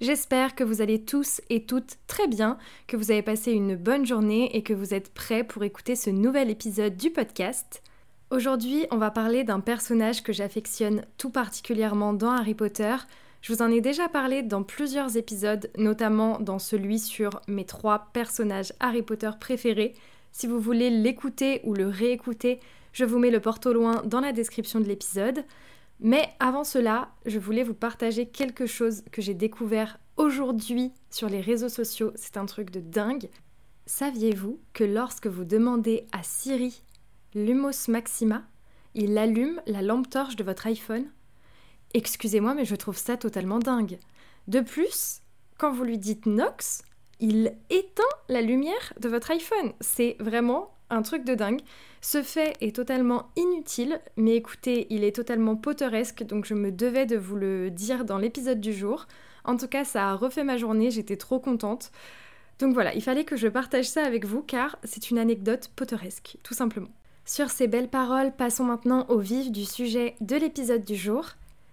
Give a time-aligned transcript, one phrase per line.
[0.00, 4.06] J'espère que vous allez tous et toutes très bien, que vous avez passé une bonne
[4.06, 7.82] journée et que vous êtes prêts pour écouter ce nouvel épisode du podcast.
[8.30, 12.96] Aujourd'hui, on va parler d'un personnage que j'affectionne tout particulièrement dans Harry Potter.
[13.42, 18.08] Je vous en ai déjà parlé dans plusieurs épisodes, notamment dans celui sur mes trois
[18.14, 19.92] personnages Harry Potter préférés.
[20.32, 22.58] Si vous voulez l'écouter ou le réécouter,
[22.94, 25.44] je vous mets le porte au loin dans la description de l'épisode.
[26.00, 31.40] Mais avant cela, je voulais vous partager quelque chose que j'ai découvert aujourd'hui sur les
[31.40, 32.12] réseaux sociaux.
[32.14, 33.28] C'est un truc de dingue.
[33.84, 36.82] Saviez-vous que lorsque vous demandez à Siri
[37.34, 38.44] Lumos Maxima,
[38.94, 41.04] il allume la lampe torche de votre iPhone?
[41.92, 43.98] Excusez-moi, mais je trouve ça totalement dingue.
[44.48, 45.20] De plus,
[45.58, 46.82] quand vous lui dites Nox,
[47.18, 49.72] il éteint la lumière de votre iPhone.
[49.80, 51.60] C'est vraiment un truc de dingue.
[52.00, 57.06] Ce fait est totalement inutile, mais écoutez, il est totalement potteresque, donc je me devais
[57.06, 59.06] de vous le dire dans l'épisode du jour.
[59.44, 61.90] En tout cas, ça a refait ma journée, j'étais trop contente.
[62.58, 66.36] Donc voilà, il fallait que je partage ça avec vous car c'est une anecdote potteresque,
[66.42, 66.90] tout simplement.
[67.24, 71.26] Sur ces belles paroles, passons maintenant au vif du sujet de l'épisode du jour.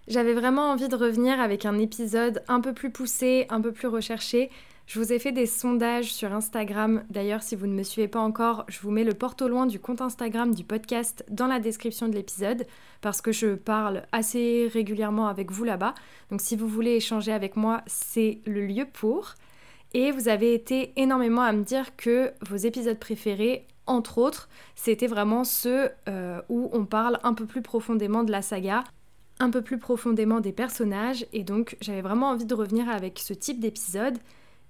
[0.06, 3.88] J'avais vraiment envie de revenir avec un épisode un peu plus poussé, un peu plus
[3.88, 4.50] recherché,
[4.88, 7.04] je vous ai fait des sondages sur Instagram.
[7.10, 9.66] D'ailleurs, si vous ne me suivez pas encore, je vous mets le porte au loin
[9.66, 12.66] du compte Instagram du podcast dans la description de l'épisode
[13.02, 15.92] parce que je parle assez régulièrement avec vous là-bas.
[16.30, 19.34] Donc si vous voulez échanger avec moi, c'est le lieu pour.
[19.92, 25.06] Et vous avez été énormément à me dire que vos épisodes préférés, entre autres, c'était
[25.06, 28.84] vraiment ceux euh, où on parle un peu plus profondément de la saga,
[29.38, 31.26] un peu plus profondément des personnages.
[31.34, 34.16] Et donc j'avais vraiment envie de revenir avec ce type d'épisode.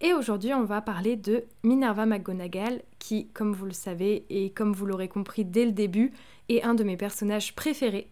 [0.00, 4.72] Et aujourd'hui, on va parler de Minerva McGonagall, qui, comme vous le savez et comme
[4.72, 6.12] vous l'aurez compris dès le début,
[6.48, 8.08] est un de mes personnages préférés.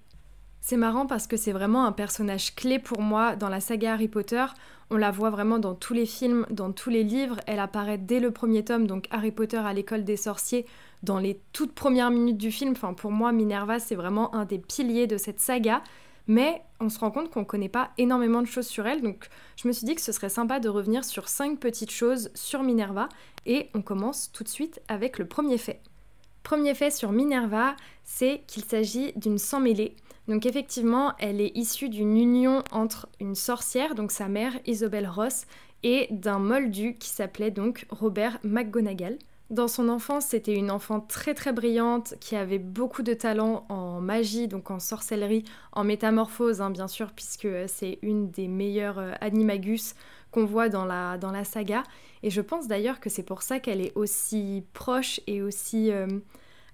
[0.60, 4.08] C'est marrant parce que c'est vraiment un personnage clé pour moi dans la saga Harry
[4.08, 4.44] Potter.
[4.90, 7.36] On la voit vraiment dans tous les films, dans tous les livres.
[7.46, 10.66] Elle apparaît dès le premier tome, donc Harry Potter à l'école des sorciers,
[11.04, 12.72] dans les toutes premières minutes du film.
[12.72, 15.82] Enfin, pour moi, Minerva, c'est vraiment un des piliers de cette saga
[16.26, 19.28] mais on se rend compte qu'on ne connaît pas énormément de choses sur elle, donc
[19.56, 22.62] je me suis dit que ce serait sympa de revenir sur cinq petites choses sur
[22.62, 23.08] Minerva,
[23.46, 25.80] et on commence tout de suite avec le premier fait.
[26.42, 29.96] Premier fait sur Minerva, c'est qu'il s'agit d'une sang mêlée.
[30.28, 35.46] Donc effectivement, elle est issue d'une union entre une sorcière, donc sa mère Isobel Ross,
[35.82, 39.18] et d'un moldu qui s'appelait donc Robert McGonagall.
[39.48, 44.00] Dans son enfance, c'était une enfant très très brillante qui avait beaucoup de talent en
[44.00, 48.98] magie, donc en sorcellerie, en métamorphose, hein, bien sûr, puisque euh, c'est une des meilleures
[48.98, 49.94] euh, animagus
[50.32, 51.84] qu'on voit dans la, dans la saga.
[52.24, 56.08] Et je pense d'ailleurs que c'est pour ça qu'elle est aussi proche et aussi euh,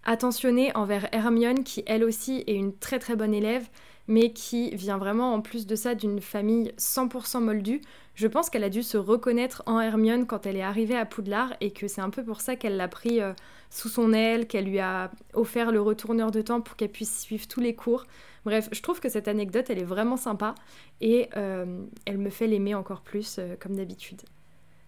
[0.04, 3.68] attentionnée envers Hermione, qui elle aussi est une très très bonne élève,
[4.08, 7.80] mais qui vient vraiment en plus de ça d'une famille 100% moldue.
[8.14, 11.54] Je pense qu'elle a dû se reconnaître en Hermione quand elle est arrivée à Poudlard
[11.60, 13.32] et que c'est un peu pour ça qu'elle l'a pris euh,
[13.70, 17.46] sous son aile, qu'elle lui a offert le retourneur de temps pour qu'elle puisse suivre
[17.48, 18.04] tous les cours.
[18.44, 20.54] Bref, je trouve que cette anecdote, elle est vraiment sympa
[21.00, 24.22] et euh, elle me fait l'aimer encore plus euh, comme d'habitude.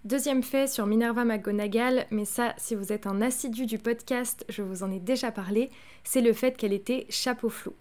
[0.04, 4.60] Deuxième fait sur Minerva McGonagall, mais ça, si vous êtes un assidu du podcast, je
[4.60, 5.70] vous en ai déjà parlé,
[6.04, 7.72] c'est le fait qu'elle était chapeau flou.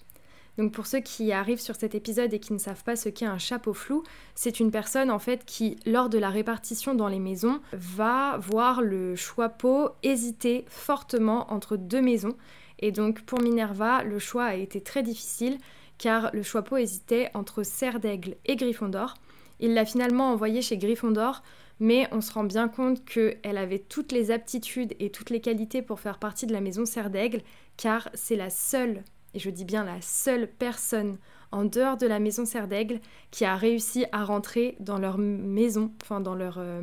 [0.58, 3.26] Donc pour ceux qui arrivent sur cet épisode et qui ne savent pas ce qu'est
[3.26, 4.04] un chapeau flou,
[4.36, 8.82] c'est une personne en fait qui, lors de la répartition dans les maisons, va voir
[8.82, 12.38] le chapeau hésiter fortement entre deux maisons.
[12.80, 15.58] Et donc pour Minerva, le choix a été très difficile
[15.98, 19.16] car le chapeau hésitait entre Serre d'Aigle et Gryffondor.
[19.60, 21.44] Il l'a finalement envoyé chez Gryffondor,
[21.80, 25.82] mais on se rend bien compte qu'elle avait toutes les aptitudes et toutes les qualités
[25.82, 27.42] pour faire partie de la maison Serre d'Aigle,
[27.78, 29.04] car c'est la seule
[29.34, 31.18] et je dis bien la seule personne
[31.52, 33.00] en dehors de la maison Serre d'Aigle
[33.32, 36.58] qui a réussi à rentrer dans leur maison, enfin dans leur...
[36.58, 36.82] Euh,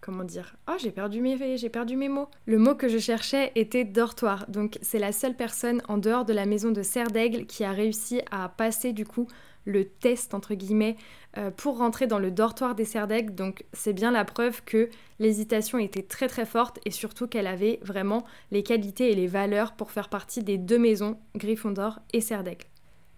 [0.00, 2.28] comment dire Oh, j'ai perdu, mes, j'ai perdu mes mots.
[2.46, 4.46] Le mot que je cherchais était dortoir.
[4.48, 7.72] Donc c'est la seule personne en dehors de la maison de Serre d'Aigle qui a
[7.72, 9.26] réussi à passer du coup
[9.64, 10.96] le test entre guillemets
[11.38, 13.34] euh, pour rentrer dans le dortoir des Serdeg.
[13.34, 17.78] Donc c'est bien la preuve que l'hésitation était très très forte et surtout qu'elle avait
[17.82, 22.62] vraiment les qualités et les valeurs pour faire partie des deux maisons, Gryffondor et Serdeg.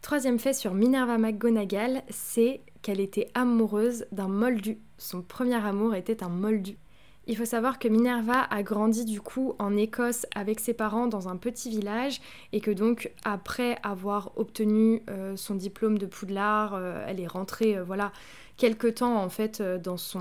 [0.02, 4.78] Troisième fait sur Minerva McGonagall, c'est qu'elle était amoureuse d'un moldu.
[4.98, 6.76] Son premier amour était un moldu.
[7.28, 11.28] Il faut savoir que Minerva a grandi du coup en Écosse avec ses parents dans
[11.28, 12.20] un petit village
[12.52, 17.76] et que donc après avoir obtenu euh, son diplôme de Poudlard, euh, elle est rentrée
[17.76, 18.10] euh, voilà
[18.56, 20.20] quelque temps en fait dans son,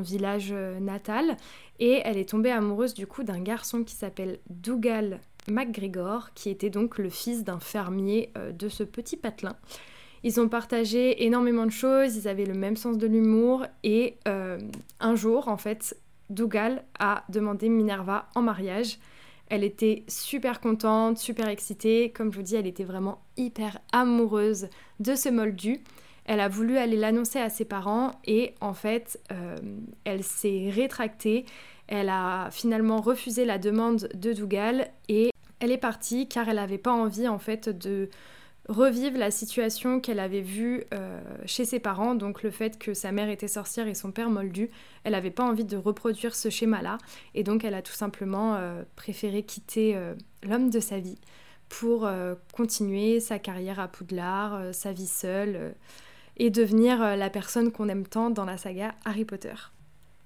[0.00, 1.36] village natal
[1.78, 6.70] et elle est tombée amoureuse du coup d'un garçon qui s'appelle Dougal MacGregor qui était
[6.70, 9.56] donc le fils d'un fermier de ce petit patelin.
[10.24, 15.14] Ils ont partagé énormément de choses, ils avaient le même sens de l'humour et un
[15.14, 15.96] jour en fait
[16.30, 18.98] Dougal a demandé Minerva en mariage.
[19.48, 22.10] Elle était super contente, super excitée.
[22.10, 24.68] Comme je vous dis, elle était vraiment hyper amoureuse
[25.00, 25.80] de ce moldu.
[26.24, 29.56] Elle a voulu aller l'annoncer à ses parents et en fait, euh,
[30.04, 31.44] elle s'est rétractée.
[31.86, 35.30] Elle a finalement refusé la demande de Dougal et
[35.60, 38.08] elle est partie car elle n'avait pas envie en fait de
[38.68, 43.12] revivre la situation qu'elle avait vue euh, chez ses parents, donc le fait que sa
[43.12, 44.70] mère était sorcière et son père moldu.
[45.04, 46.98] Elle n'avait pas envie de reproduire ce schéma-là,
[47.34, 51.18] et donc elle a tout simplement euh, préféré quitter euh, l'homme de sa vie
[51.68, 52.08] pour
[52.52, 55.74] continuer sa carrière à Poudlard, sa vie seule,
[56.36, 59.54] et devenir la personne qu'on aime tant dans la saga Harry Potter.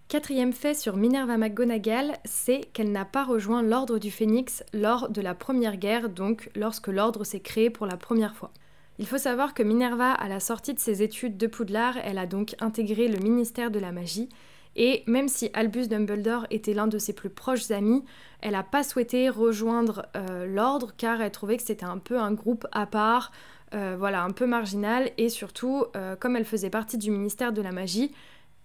[0.09, 5.21] Quatrième fait sur Minerva McGonagall, c'est qu'elle n'a pas rejoint l'Ordre du Phénix lors de
[5.21, 8.51] la Première Guerre, donc lorsque l'Ordre s'est créé pour la première fois.
[8.99, 12.25] Il faut savoir que Minerva, à la sortie de ses études de Poudlard, elle a
[12.25, 14.31] donc intégré le ministère de la magie,
[14.77, 18.03] et même si Albus Dumbledore était l'un de ses plus proches amis,
[18.41, 22.33] elle n'a pas souhaité rejoindre euh, l'Ordre car elle trouvait que c'était un peu un
[22.33, 23.31] groupe à part,
[23.75, 27.61] euh, voilà, un peu marginal, et surtout, euh, comme elle faisait partie du ministère de
[27.61, 28.11] la magie,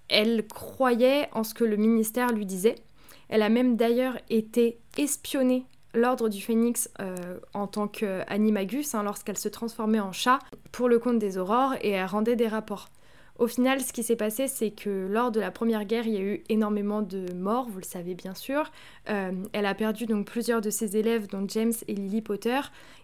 [0.09, 2.75] elle croyait en ce que le ministère lui disait.
[3.29, 9.37] Elle a même d'ailleurs été espionnée l'ordre du phénix euh, en tant qu'animagus hein, lorsqu'elle
[9.37, 10.39] se transformait en chat
[10.71, 12.89] pour le compte des aurores et elle rendait des rapports.
[13.39, 16.17] Au final, ce qui s'est passé, c'est que lors de la première guerre, il y
[16.17, 18.71] a eu énormément de morts, vous le savez bien sûr.
[19.09, 22.59] Euh, elle a perdu donc plusieurs de ses élèves, dont James et Lily Potter,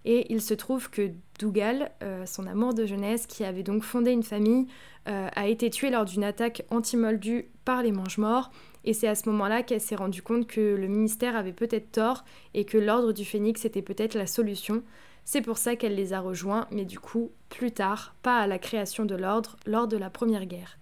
[0.05, 4.11] et il se trouve que Dougal, euh, son amour de jeunesse, qui avait donc fondé
[4.11, 4.67] une famille,
[5.07, 8.51] euh, a été tué lors d'une attaque anti-moldue par les mange-morts.
[8.83, 12.25] Et c'est à ce moment-là qu'elle s'est rendue compte que le ministère avait peut-être tort
[12.53, 14.83] et que l'ordre du phénix était peut-être la solution.
[15.23, 18.59] C'est pour ça qu'elle les a rejoints, mais du coup, plus tard, pas à la
[18.59, 20.77] création de l'ordre, lors de la Première Guerre.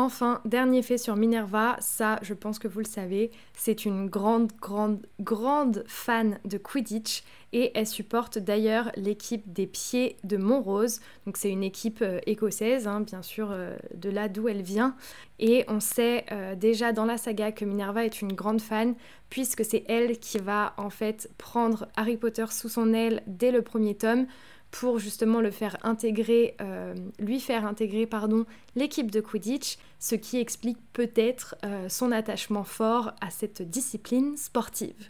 [0.00, 4.52] Enfin, dernier fait sur Minerva, ça je pense que vous le savez, c'est une grande,
[4.60, 11.00] grande, grande fan de Quidditch et elle supporte d'ailleurs l'équipe des Pieds de Montrose.
[11.26, 14.94] Donc c'est une équipe euh, écossaise, hein, bien sûr, euh, de là d'où elle vient.
[15.40, 18.94] Et on sait euh, déjà dans la saga que Minerva est une grande fan
[19.30, 23.62] puisque c'est elle qui va en fait prendre Harry Potter sous son aile dès le
[23.62, 24.28] premier tome
[24.70, 28.44] pour justement le faire intégrer, euh, lui faire intégrer pardon,
[28.76, 35.08] l'équipe de Quidditch, ce qui explique peut-être euh, son attachement fort à cette discipline sportive.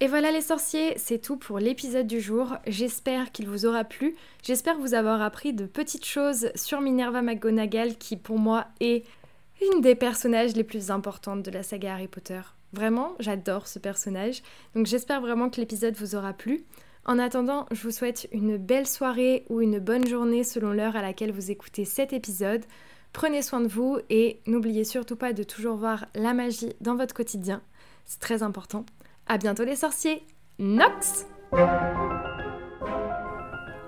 [0.00, 2.56] Et voilà les sorciers, c'est tout pour l'épisode du jour.
[2.66, 4.16] J'espère qu'il vous aura plu.
[4.42, 9.04] J'espère vous avoir appris de petites choses sur Minerva McGonagall qui pour moi est
[9.60, 12.40] une des personnages les plus importantes de la saga Harry Potter.
[12.72, 14.42] Vraiment, j'adore ce personnage.
[14.74, 16.64] Donc j'espère vraiment que l'épisode vous aura plu.
[17.04, 21.02] En attendant, je vous souhaite une belle soirée ou une bonne journée selon l'heure à
[21.02, 22.64] laquelle vous écoutez cet épisode.
[23.12, 27.14] Prenez soin de vous et n'oubliez surtout pas de toujours voir la magie dans votre
[27.14, 27.60] quotidien.
[28.06, 28.86] C'est très important.
[29.26, 30.22] À bientôt les sorciers.
[30.58, 31.26] Nox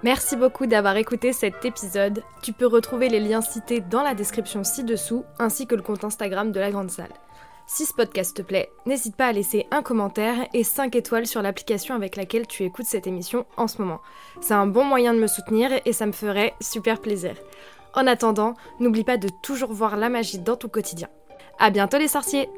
[0.03, 2.23] Merci beaucoup d'avoir écouté cet épisode.
[2.43, 6.53] Tu peux retrouver les liens cités dans la description ci-dessous, ainsi que le compte Instagram
[6.53, 7.13] de la Grande Salle.
[7.67, 11.41] Si ce podcast te plaît, n'hésite pas à laisser un commentaire et 5 étoiles sur
[11.41, 14.01] l'application avec laquelle tu écoutes cette émission en ce moment.
[14.43, 17.35] C'est un bon moyen de me soutenir et ça me ferait super plaisir.
[17.95, 21.09] En attendant, n'oublie pas de toujours voir la magie dans ton quotidien.
[21.59, 22.51] À bientôt les sorciers